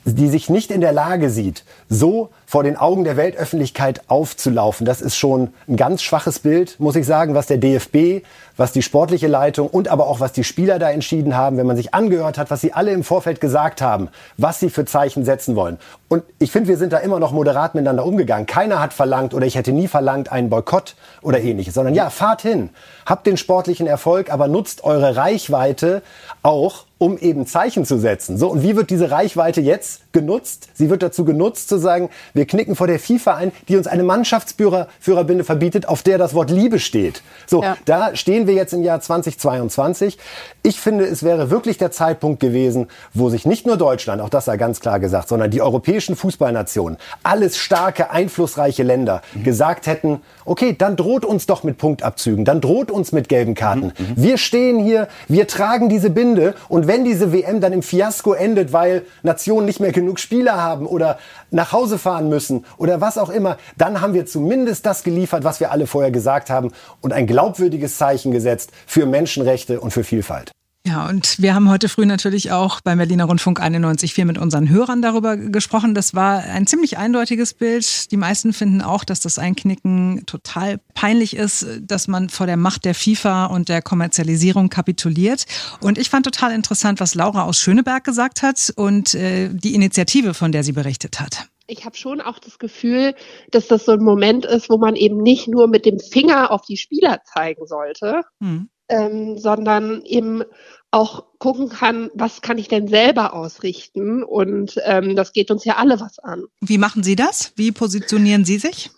die 0.03 0.29
sich 0.29 0.49
nicht 0.49 0.71
in 0.71 0.81
der 0.81 0.93
Lage 0.93 1.29
sieht, 1.29 1.63
so 1.87 2.31
vor 2.45 2.63
den 2.63 2.75
Augen 2.75 3.03
der 3.03 3.17
Weltöffentlichkeit 3.17 4.01
aufzulaufen. 4.07 4.85
Das 4.85 5.01
ist 5.01 5.15
schon 5.15 5.49
ein 5.67 5.77
ganz 5.77 6.01
schwaches 6.01 6.39
Bild, 6.39 6.79
muss 6.79 6.95
ich 6.95 7.05
sagen, 7.05 7.35
was 7.35 7.45
der 7.45 7.57
DFB, 7.57 8.25
was 8.61 8.71
die 8.71 8.83
sportliche 8.83 9.27
Leitung 9.27 9.67
und 9.67 9.87
aber 9.87 10.05
auch 10.05 10.19
was 10.19 10.33
die 10.33 10.43
Spieler 10.43 10.77
da 10.77 10.91
entschieden 10.91 11.35
haben, 11.35 11.57
wenn 11.57 11.65
man 11.65 11.75
sich 11.75 11.95
angehört 11.95 12.37
hat, 12.37 12.51
was 12.51 12.61
sie 12.61 12.73
alle 12.73 12.91
im 12.91 13.03
Vorfeld 13.03 13.41
gesagt 13.41 13.81
haben, 13.81 14.09
was 14.37 14.59
sie 14.59 14.69
für 14.69 14.85
Zeichen 14.85 15.25
setzen 15.25 15.55
wollen. 15.55 15.79
Und 16.09 16.23
ich 16.37 16.51
finde, 16.51 16.69
wir 16.69 16.77
sind 16.77 16.93
da 16.93 16.99
immer 16.99 17.19
noch 17.19 17.31
moderat 17.31 17.73
miteinander 17.73 18.05
umgegangen. 18.05 18.45
Keiner 18.45 18.79
hat 18.79 18.93
verlangt 18.93 19.33
oder 19.33 19.47
ich 19.47 19.55
hätte 19.55 19.71
nie 19.71 19.87
verlangt 19.87 20.31
einen 20.31 20.51
Boykott 20.51 20.95
oder 21.23 21.41
ähnliches, 21.41 21.73
sondern 21.73 21.95
ja, 21.95 22.11
fahrt 22.11 22.43
hin, 22.43 22.69
habt 23.07 23.25
den 23.25 23.35
sportlichen 23.35 23.87
Erfolg, 23.87 24.31
aber 24.31 24.47
nutzt 24.47 24.83
eure 24.83 25.15
Reichweite 25.15 26.03
auch, 26.43 26.85
um 27.01 27.17
eben 27.17 27.47
Zeichen 27.47 27.83
zu 27.83 27.97
setzen. 27.97 28.37
So, 28.37 28.49
und 28.49 28.61
wie 28.61 28.75
wird 28.75 28.91
diese 28.91 29.09
Reichweite 29.09 29.59
jetzt 29.59 30.03
genutzt? 30.13 30.69
Sie 30.75 30.91
wird 30.91 31.01
dazu 31.01 31.25
genutzt, 31.25 31.67
zu 31.67 31.79
sagen, 31.79 32.11
wir 32.35 32.45
knicken 32.45 32.75
vor 32.75 32.85
der 32.85 32.99
FIFA 32.99 33.37
ein, 33.37 33.51
die 33.67 33.75
uns 33.75 33.87
eine 33.87 34.03
Mannschaftsführerbinde 34.03 35.43
verbietet, 35.43 35.87
auf 35.87 36.03
der 36.03 36.19
das 36.19 36.35
Wort 36.35 36.51
Liebe 36.51 36.77
steht. 36.77 37.23
So, 37.47 37.63
ja. 37.63 37.75
da 37.85 38.15
stehen 38.15 38.45
wir 38.45 38.53
jetzt 38.53 38.73
im 38.73 38.83
Jahr 38.83 39.01
2022. 39.01 40.19
Ich 40.61 40.79
finde, 40.79 41.05
es 41.05 41.23
wäre 41.23 41.49
wirklich 41.49 41.79
der 41.79 41.89
Zeitpunkt 41.89 42.39
gewesen, 42.39 42.87
wo 43.15 43.31
sich 43.31 43.47
nicht 43.47 43.65
nur 43.65 43.77
Deutschland, 43.77 44.21
auch 44.21 44.29
das 44.29 44.45
sei 44.45 44.57
ganz 44.57 44.79
klar 44.79 44.99
gesagt, 44.99 45.27
sondern 45.27 45.49
die 45.49 45.63
europäischen 45.63 46.15
Fußballnationen, 46.15 46.99
alles 47.23 47.57
starke, 47.57 48.11
einflussreiche 48.11 48.83
Länder, 48.83 49.23
mhm. 49.33 49.43
gesagt 49.43 49.87
hätten, 49.87 50.21
okay, 50.45 50.75
dann 50.77 50.97
droht 50.97 51.25
uns 51.25 51.47
doch 51.47 51.63
mit 51.63 51.79
Punktabzügen, 51.79 52.45
dann 52.45 52.61
droht 52.61 52.91
uns 52.91 53.11
mit 53.11 53.27
gelben 53.27 53.55
Karten. 53.55 53.85
Mhm. 53.97 54.05
mhm. 54.05 54.13
Wir 54.17 54.37
stehen 54.37 54.77
hier, 54.77 55.07
wir 55.27 55.47
tragen 55.47 55.89
diese 55.89 56.11
Binde 56.11 56.53
und 56.69 56.90
wenn 56.91 57.05
diese 57.05 57.31
WM 57.31 57.61
dann 57.61 57.71
im 57.71 57.83
Fiasko 57.83 58.33
endet, 58.33 58.73
weil 58.73 59.03
Nationen 59.23 59.65
nicht 59.65 59.79
mehr 59.79 59.93
genug 59.93 60.19
Spieler 60.19 60.61
haben 60.61 60.85
oder 60.85 61.19
nach 61.49 61.71
Hause 61.71 61.97
fahren 61.97 62.27
müssen 62.27 62.65
oder 62.77 62.99
was 62.99 63.17
auch 63.17 63.29
immer, 63.29 63.55
dann 63.77 64.01
haben 64.01 64.13
wir 64.13 64.25
zumindest 64.25 64.85
das 64.85 65.03
geliefert, 65.03 65.45
was 65.45 65.61
wir 65.61 65.71
alle 65.71 65.87
vorher 65.87 66.11
gesagt 66.11 66.49
haben 66.49 66.73
und 66.99 67.13
ein 67.13 67.27
glaubwürdiges 67.27 67.97
Zeichen 67.97 68.33
gesetzt 68.33 68.71
für 68.85 69.05
Menschenrechte 69.05 69.79
und 69.79 69.91
für 69.91 70.03
Vielfalt. 70.03 70.51
Ja, 70.85 71.07
und 71.07 71.39
wir 71.39 71.53
haben 71.53 71.69
heute 71.69 71.89
früh 71.89 72.07
natürlich 72.07 72.51
auch 72.51 72.81
beim 72.81 72.97
Berliner 72.97 73.25
Rundfunk 73.25 73.61
91.4 73.61 74.25
mit 74.25 74.39
unseren 74.39 74.67
Hörern 74.67 75.03
darüber 75.03 75.37
gesprochen. 75.37 75.93
Das 75.93 76.15
war 76.15 76.39
ein 76.39 76.65
ziemlich 76.65 76.97
eindeutiges 76.97 77.53
Bild. 77.53 78.11
Die 78.11 78.17
meisten 78.17 78.51
finden 78.51 78.81
auch, 78.81 79.03
dass 79.03 79.19
das 79.19 79.37
Einknicken 79.37 80.25
total 80.25 80.79
peinlich 80.95 81.35
ist, 81.35 81.67
dass 81.81 82.07
man 82.07 82.29
vor 82.29 82.47
der 82.47 82.57
Macht 82.57 82.85
der 82.85 82.95
FIFA 82.95 83.45
und 83.45 83.69
der 83.69 83.83
Kommerzialisierung 83.83 84.69
kapituliert. 84.69 85.45
Und 85.81 85.99
ich 85.99 86.09
fand 86.09 86.25
total 86.25 86.51
interessant, 86.51 86.99
was 86.99 87.13
Laura 87.13 87.43
aus 87.43 87.59
Schöneberg 87.59 88.03
gesagt 88.03 88.41
hat 88.41 88.73
und 88.75 89.13
äh, 89.13 89.49
die 89.53 89.75
Initiative, 89.75 90.33
von 90.33 90.51
der 90.51 90.63
sie 90.63 90.73
berichtet 90.73 91.19
hat 91.19 91.47
ich 91.67 91.85
habe 91.85 91.95
schon 91.95 92.19
auch 92.19 92.37
das 92.37 92.59
Gefühl, 92.59 93.15
dass 93.51 93.67
das 93.69 93.85
so 93.85 93.93
ein 93.93 94.03
Moment 94.03 94.45
ist, 94.45 94.69
wo 94.69 94.77
man 94.77 94.97
eben 94.97 95.21
nicht 95.21 95.47
nur 95.47 95.69
mit 95.69 95.85
dem 95.85 95.99
Finger 95.99 96.51
auf 96.51 96.63
die 96.63 96.75
Spieler 96.75 97.21
zeigen 97.23 97.65
sollte, 97.65 98.23
hm 98.41 98.67
ähm, 98.91 99.37
sondern 99.39 100.03
eben 100.03 100.43
auch 100.91 101.25
gucken 101.39 101.69
kann, 101.69 102.11
was 102.13 102.41
kann 102.41 102.57
ich 102.57 102.67
denn 102.67 102.87
selber 102.87 103.33
ausrichten? 103.33 104.23
Und 104.23 104.75
ähm, 104.83 105.15
das 105.15 105.31
geht 105.31 105.49
uns 105.49 105.63
ja 105.63 105.77
alle 105.77 105.99
was 105.99 106.19
an. 106.19 106.45
Wie 106.59 106.77
machen 106.77 107.01
Sie 107.01 107.15
das? 107.15 107.53
Wie 107.55 107.71
positionieren 107.71 108.43
Sie 108.45 108.57
sich? 108.57 108.91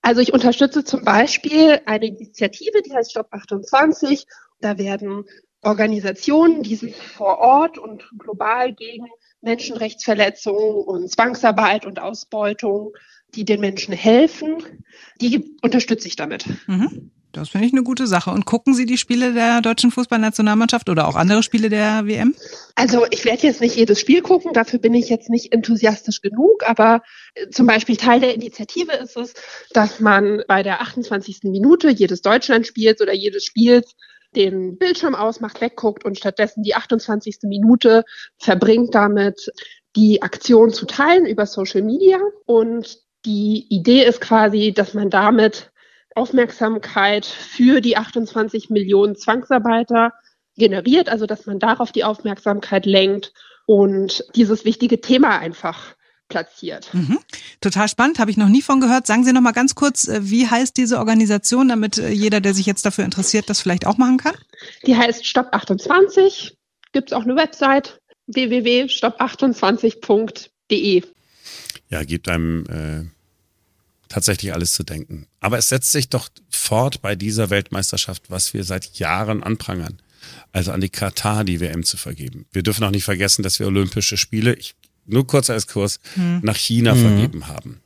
Also 0.00 0.20
ich 0.20 0.32
unterstütze 0.32 0.84
zum 0.84 1.04
Beispiel 1.04 1.80
eine 1.84 2.06
Initiative, 2.06 2.82
die 2.82 2.92
heißt 2.92 3.12
Stop 3.12 3.28
28. 3.30 4.26
Da 4.60 4.78
werden 4.78 5.24
Organisationen, 5.60 6.62
die 6.62 6.74
sich 6.74 6.96
vor 6.96 7.38
Ort 7.38 7.78
und 7.78 8.02
global 8.18 8.72
gegen 8.72 9.06
Menschenrechtsverletzungen 9.42 10.84
und 10.84 11.10
Zwangsarbeit 11.10 11.84
und 11.86 12.00
Ausbeutung, 12.00 12.92
die 13.34 13.44
den 13.44 13.60
Menschen 13.60 13.94
helfen, 13.94 14.56
die 15.20 15.56
unterstütze 15.62 16.08
ich 16.08 16.16
damit. 16.16 16.46
Mhm. 16.66 17.10
Das 17.32 17.48
finde 17.48 17.66
ich 17.66 17.72
eine 17.72 17.82
gute 17.82 18.06
Sache. 18.06 18.30
Und 18.30 18.44
gucken 18.44 18.74
Sie 18.74 18.84
die 18.84 18.98
Spiele 18.98 19.32
der 19.32 19.60
deutschen 19.62 19.90
Fußballnationalmannschaft 19.90 20.88
oder 20.88 21.08
auch 21.08 21.16
andere 21.16 21.42
Spiele 21.42 21.70
der 21.70 22.06
WM? 22.06 22.34
Also 22.74 23.06
ich 23.10 23.24
werde 23.24 23.46
jetzt 23.46 23.60
nicht 23.60 23.76
jedes 23.76 24.00
Spiel 24.00 24.22
gucken, 24.22 24.52
dafür 24.52 24.78
bin 24.78 24.94
ich 24.94 25.08
jetzt 25.08 25.30
nicht 25.30 25.52
enthusiastisch 25.52 26.20
genug, 26.20 26.62
aber 26.68 27.02
äh, 27.34 27.48
zum 27.48 27.66
Beispiel 27.66 27.96
Teil 27.96 28.20
der 28.20 28.34
Initiative 28.34 28.92
ist 28.92 29.16
es, 29.16 29.34
dass 29.72 30.00
man 30.00 30.42
bei 30.46 30.62
der 30.62 30.82
28. 30.82 31.40
Minute 31.44 31.90
jedes 31.90 32.20
Deutschlandspiels 32.20 33.00
oder 33.00 33.14
jedes 33.14 33.44
Spiels 33.44 33.94
den 34.34 34.78
Bildschirm 34.78 35.14
ausmacht, 35.14 35.60
wegguckt 35.60 36.04
und 36.04 36.18
stattdessen 36.18 36.62
die 36.62 36.74
28. 36.74 37.38
Minute 37.42 38.04
verbringt 38.38 38.94
damit, 38.94 39.50
die 39.96 40.22
Aktion 40.22 40.72
zu 40.72 40.86
teilen 40.86 41.26
über 41.26 41.46
Social 41.46 41.82
Media. 41.82 42.18
Und 42.46 42.98
die 43.24 43.66
Idee 43.68 44.04
ist 44.04 44.20
quasi, 44.20 44.72
dass 44.72 44.94
man 44.94 45.10
damit 45.10 45.71
Aufmerksamkeit 46.14 47.26
für 47.26 47.80
die 47.80 47.96
28 47.96 48.70
Millionen 48.70 49.16
Zwangsarbeiter 49.16 50.12
generiert, 50.56 51.08
also 51.08 51.26
dass 51.26 51.46
man 51.46 51.58
darauf 51.58 51.92
die 51.92 52.04
Aufmerksamkeit 52.04 52.86
lenkt 52.86 53.32
und 53.66 54.24
dieses 54.34 54.64
wichtige 54.64 55.00
Thema 55.00 55.38
einfach 55.38 55.94
platziert. 56.28 56.88
Mhm. 56.92 57.18
Total 57.60 57.88
spannend, 57.88 58.18
habe 58.18 58.30
ich 58.30 58.36
noch 58.36 58.48
nie 58.48 58.62
von 58.62 58.80
gehört. 58.80 59.06
Sagen 59.06 59.24
Sie 59.24 59.32
noch 59.32 59.42
mal 59.42 59.52
ganz 59.52 59.74
kurz, 59.74 60.08
äh, 60.08 60.20
wie 60.22 60.48
heißt 60.48 60.76
diese 60.76 60.98
Organisation, 60.98 61.68
damit 61.68 61.98
äh, 61.98 62.10
jeder, 62.10 62.40
der 62.40 62.54
sich 62.54 62.66
jetzt 62.66 62.86
dafür 62.86 63.04
interessiert, 63.04 63.50
das 63.50 63.60
vielleicht 63.60 63.86
auch 63.86 63.98
machen 63.98 64.16
kann? 64.16 64.34
Die 64.86 64.96
heißt 64.96 65.26
Stopp 65.26 65.48
28. 65.52 66.56
Gibt 66.92 67.10
es 67.10 67.16
auch 67.16 67.22
eine 67.22 67.36
Website 67.36 68.00
www.stop28.de. 68.26 71.02
Ja, 71.90 72.04
gibt 72.04 72.28
einem 72.28 72.64
äh, 72.66 73.04
tatsächlich 74.12 74.52
alles 74.52 74.72
zu 74.72 74.82
denken. 74.82 75.26
Aber 75.40 75.58
es 75.58 75.68
setzt 75.68 75.92
sich 75.92 76.08
doch 76.08 76.28
fort 76.50 77.00
bei 77.00 77.16
dieser 77.16 77.50
Weltmeisterschaft, 77.50 78.24
was 78.28 78.52
wir 78.52 78.64
seit 78.64 78.98
Jahren 78.98 79.42
anprangern. 79.42 80.00
Also 80.52 80.70
an 80.70 80.80
die 80.80 80.90
Katar 80.90 81.44
die 81.44 81.60
WM 81.60 81.82
zu 81.82 81.96
vergeben. 81.96 82.46
Wir 82.52 82.62
dürfen 82.62 82.84
auch 82.84 82.90
nicht 82.90 83.04
vergessen, 83.04 83.42
dass 83.42 83.58
wir 83.58 83.66
Olympische 83.66 84.16
Spiele, 84.16 84.54
ich, 84.54 84.74
nur 85.06 85.26
kurz 85.26 85.50
als 85.50 85.66
Kurs, 85.66 85.98
hm. 86.14 86.40
nach 86.42 86.56
China 86.56 86.94
mhm. 86.94 87.00
vergeben 87.00 87.48
haben 87.48 87.80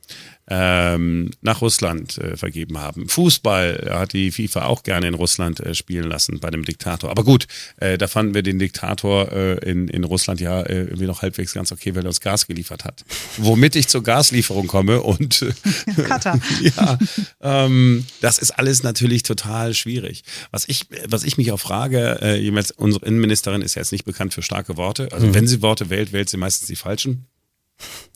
ähm, 0.49 1.31
nach 1.41 1.61
Russland 1.61 2.17
äh, 2.17 2.37
vergeben 2.37 2.77
haben. 2.77 3.09
Fußball 3.09 3.89
hat 3.91 4.13
die 4.13 4.31
FIFA 4.31 4.65
auch 4.65 4.83
gerne 4.83 5.07
in 5.07 5.13
Russland 5.13 5.59
äh, 5.59 5.75
spielen 5.75 6.05
lassen 6.05 6.39
bei 6.39 6.49
dem 6.49 6.63
Diktator. 6.63 7.09
Aber 7.09 7.23
gut, 7.23 7.47
äh, 7.77 7.97
da 7.97 8.07
fanden 8.07 8.33
wir 8.33 8.43
den 8.43 8.57
Diktator 8.57 9.31
äh, 9.31 9.69
in, 9.69 9.89
in 9.89 10.03
Russland 10.05 10.39
ja 10.39 10.61
äh, 10.61 10.83
irgendwie 10.83 11.05
noch 11.05 11.21
halbwegs 11.21 11.53
ganz 11.53 11.71
okay, 11.71 11.95
weil 11.95 12.05
er 12.05 12.07
uns 12.07 12.21
Gas 12.21 12.47
geliefert 12.47 12.85
hat. 12.85 13.03
Womit 13.37 13.75
ich 13.75 13.89
zur 13.89 14.03
Gaslieferung 14.03 14.67
komme 14.67 15.01
und 15.01 15.41
äh, 15.41 16.01
Katar. 16.03 16.39
ja, 16.61 16.97
ähm, 17.41 18.05
das 18.21 18.37
ist 18.37 18.51
alles 18.51 18.83
natürlich 18.83 19.23
total 19.23 19.73
schwierig. 19.73 20.23
Was 20.51 20.67
ich, 20.67 20.85
was 21.07 21.23
ich 21.23 21.37
mich 21.37 21.51
auch 21.51 21.59
frage, 21.59 22.19
äh, 22.21 22.39
jemals, 22.39 22.71
unsere 22.71 23.05
Innenministerin 23.05 23.61
ist 23.61 23.75
ja 23.75 23.81
jetzt 23.81 23.91
nicht 23.91 24.05
bekannt 24.05 24.33
für 24.33 24.41
starke 24.41 24.77
Worte. 24.77 25.09
Also 25.11 25.27
mhm. 25.27 25.33
wenn 25.33 25.47
sie 25.47 25.61
Worte 25.61 25.89
wählt, 25.89 26.13
wählt 26.13 26.29
sie 26.29 26.37
meistens 26.37 26.67
die 26.67 26.75
falschen 26.77 27.27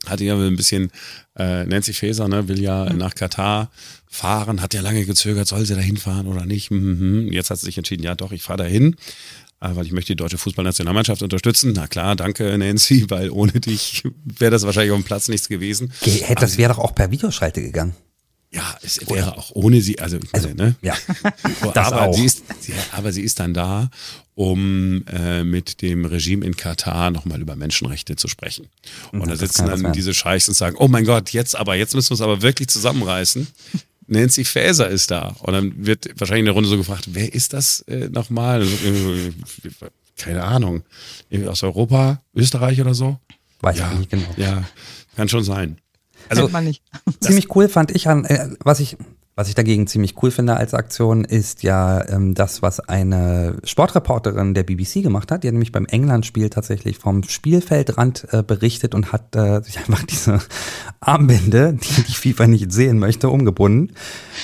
hatte 0.07 0.23
ja 0.23 0.35
ein 0.35 0.55
bisschen, 0.55 0.91
äh, 1.37 1.65
Nancy 1.65 1.93
Faeser 1.93 2.27
ne, 2.27 2.47
will 2.47 2.59
ja 2.59 2.89
mhm. 2.89 2.97
nach 2.97 3.15
Katar 3.15 3.71
fahren, 4.07 4.61
hat 4.61 4.73
ja 4.73 4.81
lange 4.81 5.05
gezögert, 5.05 5.47
soll 5.47 5.65
sie 5.65 5.75
da 5.75 5.81
hinfahren 5.81 6.27
oder 6.27 6.45
nicht. 6.45 6.71
Mhm. 6.71 7.29
Jetzt 7.31 7.49
hat 7.49 7.59
sie 7.59 7.65
sich 7.65 7.77
entschieden, 7.77 8.03
ja 8.03 8.15
doch, 8.15 8.31
ich 8.31 8.43
fahre 8.43 8.63
dahin, 8.63 8.95
äh, 9.61 9.69
weil 9.75 9.85
ich 9.85 9.91
möchte 9.91 10.13
die 10.13 10.17
deutsche 10.17 10.37
Fußballnationalmannschaft 10.37 11.21
unterstützen. 11.21 11.73
Na 11.75 11.87
klar, 11.87 12.15
danke 12.15 12.57
Nancy, 12.57 13.09
weil 13.09 13.29
ohne 13.29 13.53
dich 13.53 14.03
wäre 14.23 14.51
das 14.51 14.63
wahrscheinlich 14.63 14.91
auf 14.91 14.99
dem 14.99 15.05
Platz 15.05 15.27
nichts 15.27 15.47
gewesen. 15.47 15.93
Das 16.01 16.41
also 16.41 16.57
wäre 16.57 16.73
doch 16.73 16.79
auch 16.79 16.95
per 16.95 17.11
Videoschalte 17.11 17.61
gegangen. 17.61 17.95
Ja, 18.53 18.77
es 18.81 19.00
wäre 19.10 19.29
Oder? 19.29 19.38
auch 19.38 19.51
ohne 19.53 19.81
sie, 19.81 20.00
also, 20.00 20.20
also 20.34 20.50
ne? 20.50 20.75
ja, 20.81 20.93
aber 21.74 22.10
auch. 22.10 22.13
sie 22.13 22.25
ist, 22.25 22.43
sie, 22.60 22.74
aber 22.91 23.13
sie 23.13 23.22
ist 23.22 23.39
dann 23.39 23.53
da, 23.53 23.89
um 24.36 25.05
äh, 25.08 25.46
mit 25.46 25.81
dem 25.81 26.03
Regime 26.03 26.46
in 26.46 26.58
Katar 26.58 27.12
nochmal 27.12 27.39
über 27.39 27.55
Menschenrechte 27.55 28.17
zu 28.17 28.27
sprechen. 28.27 28.67
Und, 29.13 29.22
und 29.22 29.29
da 29.29 29.38
sitzen 29.38 29.67
dann 29.67 29.93
diese 29.93 30.13
Scheichs 30.13 30.50
und 30.50 30.55
sagen, 30.55 30.75
oh 30.79 30.89
mein 30.89 31.05
Gott, 31.05 31.31
jetzt 31.31 31.55
aber, 31.55 31.75
jetzt 31.75 31.96
müssen 31.96 32.10
wir 32.10 32.15
es 32.15 32.22
aber 32.22 32.41
wirklich 32.41 32.67
zusammenreißen. 32.67 33.48
Nancy 34.08 34.43
Faeser 34.43 34.89
ist 34.89 35.10
da. 35.12 35.36
Und 35.39 35.53
dann 35.53 35.86
wird 35.86 36.10
wahrscheinlich 36.20 36.41
in 36.41 36.46
der 36.46 36.53
Runde 36.53 36.67
so 36.67 36.75
gefragt, 36.75 37.05
wer 37.13 37.34
ist 37.34 37.53
das 37.53 37.79
äh, 37.88 38.10
nochmal? 38.10 38.63
Äh, 38.63 39.31
keine 40.17 40.43
Ahnung. 40.43 40.84
Aus 41.48 41.63
Europa, 41.63 42.22
Österreich 42.36 42.81
oder 42.81 42.93
so? 42.93 43.17
Weiß 43.62 43.79
ja, 43.79 43.91
ich 43.93 44.00
nicht 44.00 44.10
genau. 44.12 44.27
Ja, 44.36 44.65
kann 45.15 45.29
schon 45.29 45.43
sein. 45.46 45.77
Also 46.29 46.49
ziemlich 47.19 47.55
cool 47.55 47.67
fand 47.69 47.91
ich 47.91 48.07
an, 48.07 48.25
äh, 48.25 48.49
was 48.63 48.79
ich 48.79 48.97
was 49.35 49.47
ich 49.47 49.55
dagegen 49.55 49.87
ziemlich 49.87 50.21
cool 50.21 50.29
finde 50.29 50.57
als 50.57 50.73
Aktion, 50.73 51.23
ist 51.23 51.63
ja 51.63 52.07
ähm, 52.09 52.35
das, 52.35 52.61
was 52.61 52.79
eine 52.81 53.55
Sportreporterin 53.63 54.53
der 54.53 54.63
BBC 54.63 55.01
gemacht 55.01 55.31
hat. 55.31 55.43
Die 55.43 55.47
hat 55.47 55.53
nämlich 55.53 55.71
beim 55.71 55.85
England-Spiel 55.85 56.49
tatsächlich 56.49 56.97
vom 56.97 57.23
Spielfeldrand 57.23 58.27
äh, 58.31 58.43
berichtet 58.43 58.93
und 58.93 59.13
hat 59.13 59.35
äh, 59.35 59.61
sich 59.63 59.79
einfach 59.79 60.03
diese 60.09 60.41
Armbinde, 60.99 61.73
die 61.73 62.03
die 62.03 62.13
FIFA 62.13 62.47
nicht 62.47 62.71
sehen 62.73 62.99
möchte, 62.99 63.29
umgebunden. 63.29 63.93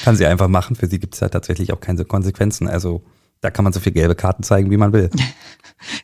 Kann 0.04 0.16
sie 0.16 0.26
einfach 0.26 0.48
machen. 0.48 0.76
Für 0.76 0.88
sie 0.88 1.00
gibt 1.00 1.16
es 1.16 1.20
ja 1.20 1.28
tatsächlich 1.28 1.74
auch 1.74 1.82
keine 1.82 2.06
Konsequenzen. 2.06 2.68
Also 2.68 3.04
da 3.42 3.52
kann 3.52 3.64
man 3.64 3.74
so 3.74 3.80
viel 3.80 3.92
gelbe 3.92 4.16
Karten 4.16 4.44
zeigen, 4.44 4.72
wie 4.72 4.78
man 4.78 4.94
will. 4.94 5.10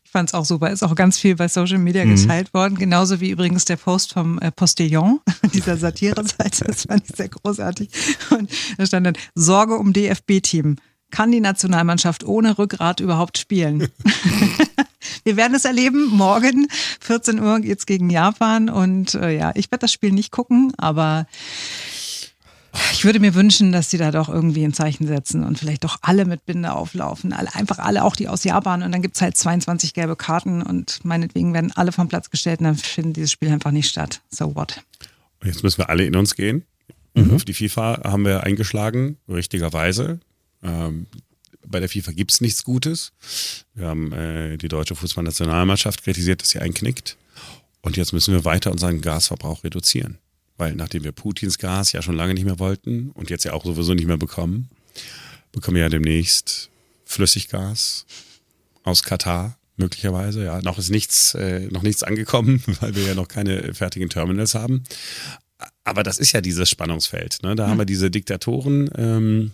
Ich 0.03 0.11
fand 0.11 0.29
es 0.29 0.33
auch 0.33 0.45
super. 0.45 0.69
Ist 0.69 0.83
auch 0.83 0.95
ganz 0.95 1.17
viel 1.17 1.35
bei 1.35 1.47
Social 1.47 1.79
Media 1.79 2.05
mhm. 2.05 2.15
geteilt 2.15 2.53
worden. 2.53 2.75
Genauso 2.75 3.19
wie 3.19 3.31
übrigens 3.31 3.65
der 3.65 3.77
Post 3.77 4.13
vom 4.13 4.39
äh, 4.39 4.51
Postillon, 4.51 5.19
dieser 5.53 5.77
Satire-Seite. 5.77 6.65
Das 6.65 6.83
fand 6.83 7.09
ich 7.09 7.15
sehr 7.15 7.29
großartig. 7.29 7.89
Und 8.29 8.51
da 8.77 8.85
stand 8.85 9.07
dann, 9.07 9.17
Sorge 9.35 9.77
um 9.77 9.93
DFB-Team. 9.93 10.77
Kann 11.11 11.31
die 11.31 11.41
Nationalmannschaft 11.41 12.23
ohne 12.23 12.57
Rückgrat 12.57 12.99
überhaupt 12.99 13.37
spielen? 13.37 13.89
Wir 15.23 15.37
werden 15.37 15.55
es 15.55 15.65
erleben. 15.65 16.07
Morgen, 16.07 16.67
14 17.01 17.39
Uhr, 17.39 17.59
geht's 17.59 17.85
gegen 17.85 18.09
Japan. 18.09 18.69
Und 18.69 19.13
äh, 19.15 19.37
ja, 19.37 19.51
ich 19.55 19.71
werde 19.71 19.81
das 19.81 19.93
Spiel 19.93 20.11
nicht 20.11 20.31
gucken, 20.31 20.73
aber 20.77 21.27
ich 22.91 23.05
würde 23.05 23.19
mir 23.19 23.35
wünschen, 23.35 23.71
dass 23.71 23.91
sie 23.91 23.97
da 23.97 24.11
doch 24.11 24.29
irgendwie 24.29 24.63
ein 24.63 24.73
Zeichen 24.73 25.05
setzen 25.05 25.43
und 25.43 25.59
vielleicht 25.59 25.83
doch 25.83 25.97
alle 26.01 26.25
mit 26.25 26.45
Binde 26.45 26.73
auflaufen. 26.73 27.31
Alle, 27.31 27.53
einfach 27.53 27.77
alle, 27.77 28.03
auch 28.03 28.15
die 28.15 28.27
aus 28.27 28.43
Japan. 28.43 28.81
Und 28.81 28.91
dann 28.91 29.01
gibt 29.01 29.15
es 29.15 29.21
halt 29.21 29.37
22 29.37 29.93
gelbe 29.93 30.15
Karten 30.15 30.63
und 30.63 31.03
meinetwegen 31.03 31.53
werden 31.53 31.71
alle 31.71 31.91
vom 31.91 32.07
Platz 32.07 32.31
gestellt 32.31 32.61
und 32.61 32.65
dann 32.65 32.75
findet 32.75 33.17
dieses 33.17 33.31
Spiel 33.31 33.49
einfach 33.49 33.71
nicht 33.71 33.89
statt. 33.89 34.21
So 34.29 34.55
what? 34.55 34.81
Und 35.41 35.47
jetzt 35.47 35.63
müssen 35.63 35.77
wir 35.77 35.89
alle 35.89 36.05
in 36.05 36.15
uns 36.15 36.35
gehen. 36.35 36.63
Mhm. 37.13 37.35
Auf 37.35 37.45
die 37.45 37.53
FIFA 37.53 38.01
haben 38.05 38.25
wir 38.25 38.43
eingeschlagen, 38.43 39.17
richtigerweise. 39.29 40.19
Ähm, 40.63 41.05
bei 41.65 41.79
der 41.79 41.89
FIFA 41.89 42.11
gibt 42.11 42.31
es 42.31 42.41
nichts 42.41 42.63
Gutes. 42.63 43.13
Wir 43.75 43.87
haben 43.87 44.11
äh, 44.13 44.57
die 44.57 44.67
deutsche 44.67 44.95
Fußballnationalmannschaft 44.95 46.03
kritisiert, 46.03 46.41
dass 46.41 46.49
sie 46.49 46.59
einknickt. 46.59 47.17
Und 47.81 47.97
jetzt 47.97 48.13
müssen 48.13 48.33
wir 48.33 48.45
weiter 48.45 48.71
unseren 48.71 49.01
Gasverbrauch 49.01 49.63
reduzieren 49.63 50.17
weil 50.63 50.75
nachdem 50.75 51.03
wir 51.03 51.11
Putins 51.11 51.57
Gas 51.57 51.91
ja 51.91 52.01
schon 52.01 52.15
lange 52.15 52.33
nicht 52.33 52.45
mehr 52.45 52.57
wollten 52.57 53.11
und 53.11 53.29
jetzt 53.29 53.43
ja 53.43 53.51
auch 53.51 53.65
sowieso 53.65 53.93
nicht 53.93 54.07
mehr 54.07 54.15
bekommen, 54.15 54.69
bekommen 55.51 55.75
wir 55.75 55.83
ja 55.83 55.89
demnächst 55.89 56.69
Flüssiggas 57.03 58.05
aus 58.83 59.03
Katar 59.03 59.57
möglicherweise. 59.75 60.45
Ja, 60.45 60.61
noch 60.61 60.77
ist 60.77 60.89
nichts, 60.89 61.35
äh, 61.35 61.67
noch 61.69 61.81
nichts 61.81 62.01
angekommen, 62.01 62.63
weil 62.79 62.95
wir 62.95 63.03
ja 63.03 63.13
noch 63.13 63.27
keine 63.27 63.73
fertigen 63.73 64.07
Terminals 64.07 64.55
haben. 64.55 64.85
Aber 65.83 66.01
das 66.01 66.17
ist 66.17 66.31
ja 66.31 66.39
dieses 66.39 66.69
Spannungsfeld. 66.69 67.43
Ne? 67.43 67.55
Da 67.55 67.65
mhm. 67.65 67.71
haben 67.71 67.77
wir 67.79 67.85
diese 67.85 68.09
Diktatoren 68.09 68.89
ähm, 68.95 69.51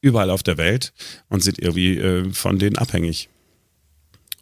überall 0.00 0.30
auf 0.30 0.42
der 0.42 0.56
Welt 0.56 0.94
und 1.28 1.42
sind 1.42 1.58
irgendwie 1.58 1.98
äh, 1.98 2.32
von 2.32 2.58
denen 2.58 2.76
abhängig. 2.76 3.28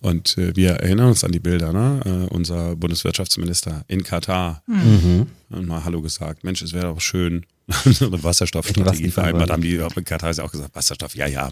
Und 0.04 0.37
äh, 0.37 0.54
wir 0.54 0.73
erinnern 0.73 1.08
uns 1.08 1.25
an 1.25 1.32
die 1.32 1.40
Bilder, 1.40 1.73
ne? 1.73 2.02
Äh, 2.04 2.34
unser 2.34 2.76
Bundeswirtschaftsminister 2.76 3.87
in 3.88 4.04
Katar 4.04 4.62
mhm. 4.66 5.28
hat 5.50 5.62
mal 5.62 5.82
Hallo 5.82 6.02
gesagt. 6.02 6.44
Mensch, 6.44 6.61
es 6.61 6.75
wäre 6.75 6.88
doch 6.88 7.00
schön, 7.00 7.46
eine 7.66 8.23
Wasserstoffstrategie 8.23 9.11
vereinbart. 9.11 9.50
Haben 9.50 9.62
die 9.62 9.76
in 9.76 10.04
Katar 10.04 10.28
ist 10.28 10.40
auch 10.40 10.52
gesagt, 10.52 10.75
Wasserstoff, 10.75 11.16
ja, 11.16 11.26
ja, 11.26 11.50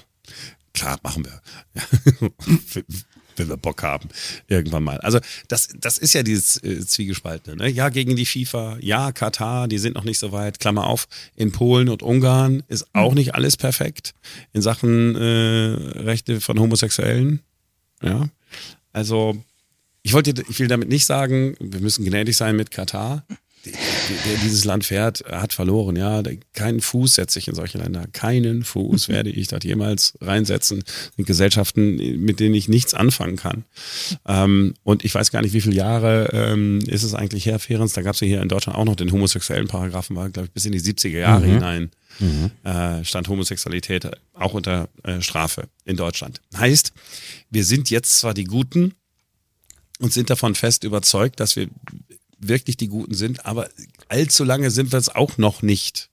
klar, 0.75 0.99
machen 1.03 1.25
wir. 1.25 1.41
Wenn 3.37 3.49
wir 3.49 3.57
Bock 3.57 3.83
haben, 3.83 4.11
irgendwann 4.49 4.85
mal. 4.85 4.99
Also 4.99 5.19
das, 5.49 5.71
das 5.81 5.97
ist 5.97 6.13
ja 6.13 6.23
dieses 6.23 6.63
äh, 6.63 6.85
Zwiegespaltene. 6.85 7.57
Ne? 7.57 7.71
Ja, 7.71 7.89
gegen 7.89 8.17
die 8.17 8.27
FIFA, 8.27 8.77
ja, 8.81 9.13
Katar, 9.13 9.67
die 9.67 9.79
sind 9.79 9.95
noch 9.95 10.05
nicht 10.05 10.19
so 10.19 10.31
weit. 10.31 10.61
Klammer 10.61 10.89
auf, 10.89 11.09
in 11.37 11.53
Polen 11.53 11.89
und 11.89 12.03
Ungarn 12.03 12.63
ist 12.69 12.85
auch 12.93 13.15
nicht 13.15 13.35
alles 13.35 13.57
perfekt 13.57 14.13
in 14.53 14.61
Sachen 14.61 15.17
äh, 15.17 16.01
Rechte 16.03 16.43
von 16.43 16.61
Homosexuellen. 16.61 17.41
Ja, 18.03 18.29
also, 18.93 19.37
ich 20.03 20.13
wollte, 20.13 20.35
ich 20.49 20.59
will 20.59 20.69
damit 20.69 20.89
nicht 20.89 21.07
sagen, 21.07 21.57
wir 21.61 21.81
müssen 21.81 22.05
gnädig 22.05 22.37
sein 22.37 22.57
mit 22.57 22.71
Katar. 22.71 23.25
Der 24.25 24.37
dieses 24.39 24.65
Land 24.65 24.85
fährt, 24.85 25.25
hat 25.31 25.53
verloren, 25.53 25.97
ja. 25.97 26.23
Keinen 26.55 26.81
Fuß 26.81 27.15
setze 27.15 27.39
ich 27.39 27.49
in 27.49 27.55
solche 27.55 27.79
Länder. 27.79 28.07
Keinen 28.13 28.63
Fuß 28.63 29.09
werde 29.09 29.31
ich 29.31 29.49
dort 29.49 29.65
jemals 29.65 30.15
reinsetzen. 30.21 30.85
In 31.17 31.25
Gesellschaften, 31.25 31.97
mit 31.97 32.41
denen 32.41 32.55
ich 32.55 32.69
nichts 32.69 32.95
anfangen 32.95 33.37
kann. 33.37 33.65
Ähm, 34.27 34.75
und 34.83 35.05
ich 35.05 35.15
weiß 35.15 35.31
gar 35.31 35.43
nicht, 35.43 35.53
wie 35.53 35.61
viele 35.61 35.77
Jahre 35.77 36.31
ähm, 36.33 36.81
ist 36.87 37.03
es 37.03 37.15
eigentlich 37.15 37.47
her, 37.47 37.59
Ferenz? 37.59 37.93
Da 37.93 38.03
gab 38.03 38.15
es 38.15 38.21
ja 38.21 38.27
hier 38.27 38.43
in 38.43 38.49
Deutschland 38.49 38.79
auch 38.79 38.85
noch 38.85 38.97
den 38.97 39.13
homosexuellen 39.13 39.69
Paragraphen, 39.69 40.17
war, 40.17 40.31
glaube 40.31 40.47
ich, 40.47 40.53
bis 40.53 40.65
in 40.65 40.73
die 40.73 40.81
70er 40.81 41.19
Jahre 41.19 41.47
mhm. 41.47 41.53
hinein. 41.53 41.91
Mhm. 42.19 42.51
Äh, 42.65 43.05
stand 43.05 43.29
Homosexualität 43.29 44.09
auch 44.35 44.55
unter 44.55 44.89
äh, 45.03 45.21
Strafe 45.21 45.69
in 45.85 45.97
Deutschland. 45.97 46.41
Heißt, 46.57 46.93
wir 47.51 47.65
sind 47.65 47.91
jetzt 47.91 48.19
zwar 48.19 48.35
die 48.35 48.45
Guten 48.45 48.95
und 49.99 50.13
sind 50.13 50.31
davon 50.31 50.55
fest 50.55 50.85
überzeugt, 50.85 51.41
dass 51.41 51.57
wir 51.57 51.69
wirklich 52.39 52.77
die 52.77 52.89
Guten 52.89 53.15
sind, 53.15 53.47
aber 53.47 53.69
allzu 54.13 54.45
lange 54.45 54.71
sind 54.71 54.93
wir 54.93 54.99
es 54.99 55.09
auch 55.09 55.39
noch 55.39 55.63
nicht. 55.63 56.11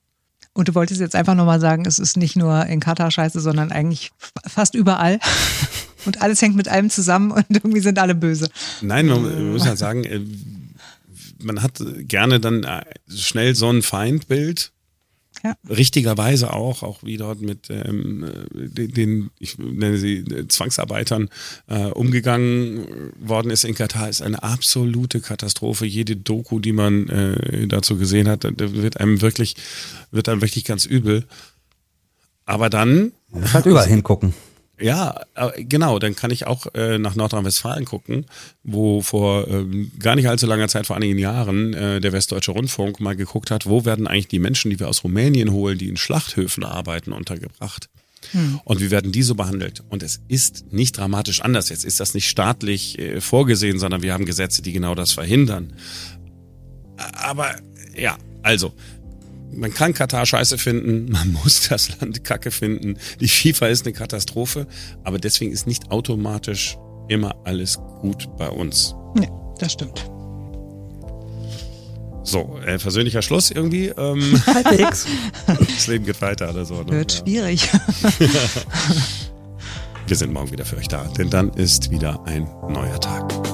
Und 0.53 0.67
du 0.69 0.75
wolltest 0.75 0.99
jetzt 0.99 1.15
einfach 1.15 1.35
nochmal 1.35 1.59
sagen, 1.59 1.85
es 1.85 1.99
ist 1.99 2.17
nicht 2.17 2.35
nur 2.35 2.65
in 2.65 2.79
Katar 2.79 3.11
scheiße, 3.11 3.39
sondern 3.39 3.71
eigentlich 3.71 4.11
fast 4.47 4.73
überall. 4.73 5.19
Und 6.05 6.21
alles 6.21 6.41
hängt 6.41 6.55
mit 6.55 6.69
allem 6.69 6.89
zusammen 6.89 7.31
und 7.31 7.45
irgendwie 7.49 7.81
sind 7.81 7.99
alle 7.99 8.15
böse. 8.15 8.49
Nein, 8.79 9.07
man 9.07 9.51
muss 9.51 9.65
halt 9.65 9.77
sagen, 9.77 10.05
äh, 10.05 10.21
man 11.39 11.61
hat 11.61 11.83
gerne 12.07 12.39
dann 12.39 12.63
äh, 12.63 12.85
schnell 13.13 13.53
so 13.53 13.69
ein 13.69 13.81
Feindbild 13.81 14.71
ja. 15.43 15.55
richtigerweise 15.69 16.53
auch, 16.53 16.83
auch 16.83 17.03
wie 17.03 17.17
dort 17.17 17.41
mit 17.41 17.69
ähm, 17.69 18.25
den, 18.53 18.91
den, 18.91 19.29
ich 19.39 19.57
nenne 19.57 19.97
sie 19.97 20.25
Zwangsarbeitern 20.47 21.29
äh, 21.67 21.85
umgegangen 21.85 23.11
worden 23.19 23.51
ist 23.51 23.63
in 23.63 23.75
Katar, 23.75 24.09
ist 24.09 24.21
eine 24.21 24.43
absolute 24.43 25.21
Katastrophe. 25.21 25.85
Jede 25.85 26.15
Doku, 26.15 26.59
die 26.59 26.73
man 26.73 27.07
äh, 27.09 27.67
dazu 27.67 27.97
gesehen 27.97 28.27
hat, 28.27 28.43
wird 28.43 28.99
einem 28.99 29.21
wirklich, 29.21 29.55
wird 30.11 30.29
einem 30.29 30.41
wirklich 30.41 30.65
ganz 30.65 30.85
übel. 30.85 31.25
Aber 32.45 32.69
dann. 32.69 33.11
Man 33.29 33.41
muss 33.41 33.53
halt 33.53 33.65
überall 33.65 33.87
hingucken. 33.87 34.33
Ja, 34.79 35.21
äh, 35.35 35.63
genau, 35.63 35.99
dann 35.99 36.15
kann 36.15 36.31
ich 36.31 36.47
auch 36.47 36.67
äh, 36.73 36.97
nach 36.97 37.15
Nordrhein-Westfalen 37.15 37.85
gucken, 37.85 38.25
wo 38.63 39.01
vor 39.01 39.47
ähm, 39.47 39.91
gar 39.99 40.15
nicht 40.15 40.29
allzu 40.29 40.47
langer 40.47 40.67
Zeit, 40.69 40.87
vor 40.87 40.95
einigen 40.95 41.17
Jahren, 41.17 41.73
äh, 41.73 41.99
der 41.99 42.13
Westdeutsche 42.13 42.51
Rundfunk 42.51 42.99
mal 42.99 43.15
geguckt 43.15 43.51
hat, 43.51 43.65
wo 43.65 43.85
werden 43.85 44.07
eigentlich 44.07 44.29
die 44.29 44.39
Menschen, 44.39 44.71
die 44.71 44.79
wir 44.79 44.87
aus 44.87 45.03
Rumänien 45.03 45.51
holen, 45.51 45.77
die 45.77 45.89
in 45.89 45.97
Schlachthöfen 45.97 46.63
arbeiten, 46.63 47.11
untergebracht. 47.11 47.89
Hm. 48.31 48.59
Und 48.63 48.79
wie 48.81 48.91
werden 48.91 49.11
die 49.11 49.23
so 49.23 49.35
behandelt? 49.35 49.83
Und 49.89 50.03
es 50.03 50.21
ist 50.27 50.71
nicht 50.71 50.97
dramatisch 50.97 51.41
anders. 51.41 51.69
Jetzt 51.69 51.85
ist 51.85 51.99
das 51.99 52.13
nicht 52.13 52.29
staatlich 52.29 52.99
äh, 52.99 53.21
vorgesehen, 53.21 53.79
sondern 53.79 54.01
wir 54.01 54.13
haben 54.13 54.25
Gesetze, 54.25 54.61
die 54.61 54.73
genau 54.73 54.95
das 54.95 55.11
verhindern. 55.11 55.73
Aber 57.13 57.55
ja, 57.97 58.17
also, 58.43 58.73
man 59.51 59.73
kann 59.73 59.93
Katar 59.93 60.25
scheiße 60.25 60.57
finden, 60.57 61.11
man 61.11 61.33
muss 61.33 61.67
das 61.69 61.99
Land 61.99 62.23
kacke 62.23 62.51
finden. 62.51 62.97
Die 63.19 63.27
FIFA 63.27 63.67
ist 63.67 63.85
eine 63.85 63.93
Katastrophe, 63.93 64.67
aber 65.03 65.19
deswegen 65.19 65.51
ist 65.51 65.67
nicht 65.67 65.91
automatisch 65.91 66.77
immer 67.07 67.35
alles 67.43 67.77
gut 68.01 68.27
bei 68.37 68.49
uns. 68.49 68.95
Nee, 69.15 69.29
das 69.57 69.73
stimmt. 69.73 70.09
So, 72.23 72.59
äh, 72.63 72.77
persönlicher 72.77 73.23
Schluss 73.23 73.49
irgendwie. 73.49 73.87
Ähm, 73.87 74.41
Halbwegs. 74.45 75.07
das 75.47 75.87
Leben 75.87 76.05
geht 76.05 76.21
weiter 76.21 76.49
oder 76.51 76.65
so. 76.65 76.83
Ne? 76.83 76.91
Wird 76.91 77.13
ja. 77.13 77.19
schwierig. 77.19 77.69
Wir 80.05 80.15
sind 80.15 80.33
morgen 80.33 80.51
wieder 80.51 80.65
für 80.65 80.77
euch 80.77 80.87
da, 80.87 81.03
denn 81.17 81.29
dann 81.29 81.49
ist 81.53 81.89
wieder 81.91 82.23
ein 82.25 82.47
neuer 82.67 82.99
Tag. 82.99 83.48